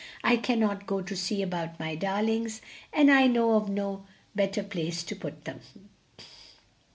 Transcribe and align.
I 0.23 0.35
cannot 0.35 0.87
go 0.87 1.01
to 1.03 1.15
see 1.15 1.43
about 1.43 1.79
my 1.79 1.93
darlings, 1.93 2.59
and 2.91 3.11
I 3.11 3.27
know 3.27 3.51
of 3.53 3.69
no 3.69 4.03
better 4.35 4.63
place 4.63 5.03
to 5.03 5.15
put 5.15 5.45
them. 5.45 5.59